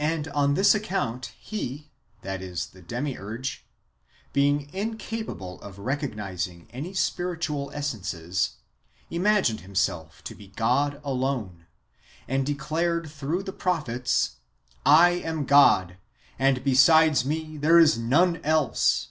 [0.00, 1.88] And on this account, he
[2.22, 3.64] (the, Demiurge),
[4.32, 8.56] being in capable of recognising any spiritual essences,
[9.08, 11.66] imagined him self to be God alone,
[12.26, 14.38] and declared through the prophets,"
[14.84, 15.96] I am God,
[16.40, 19.10] and besides me there is none else."